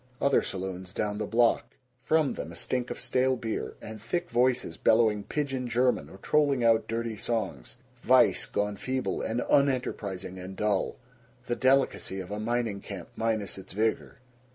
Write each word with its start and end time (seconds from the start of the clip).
Other 0.19 0.41
saloons 0.41 0.93
down 0.93 1.19
the 1.19 1.27
block. 1.27 1.75
From 2.01 2.33
them 2.33 2.51
a 2.51 2.55
stink 2.55 2.89
of 2.89 2.99
stale 2.99 3.35
beer, 3.35 3.75
and 3.83 4.01
thick 4.01 4.31
voices 4.31 4.75
bellowing 4.75 5.23
pidgin 5.23 5.67
German 5.67 6.09
or 6.09 6.17
trolling 6.17 6.63
out 6.63 6.87
dirty 6.87 7.15
songs 7.15 7.77
vice 8.01 8.47
gone 8.47 8.77
feeble 8.77 9.21
and 9.21 9.41
unenterprising 9.41 10.39
and 10.43 10.55
dull 10.55 10.95
the 11.45 11.55
delicacy 11.55 12.19
of 12.19 12.31
a 12.31 12.39
mining 12.39 12.81
camp 12.81 13.09
minus 13.15 13.59
its 13.59 13.73
vigor. 13.73 14.17